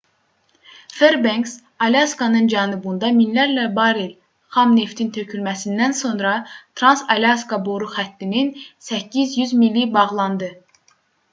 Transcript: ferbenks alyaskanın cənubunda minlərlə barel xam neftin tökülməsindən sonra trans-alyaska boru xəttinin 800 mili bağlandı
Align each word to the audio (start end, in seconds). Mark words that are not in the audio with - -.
ferbenks 0.99 1.51
alyaskanın 1.87 2.47
cənubunda 2.53 3.11
minlərlə 3.17 3.65
barel 3.75 4.07
xam 4.57 4.73
neftin 4.77 5.11
tökülməsindən 5.17 5.93
sonra 5.99 6.31
trans-alyaska 6.81 7.61
boru 7.69 7.91
xəttinin 7.99 8.51
800 8.89 9.53
mili 9.65 9.85
bağlandı 10.01 10.51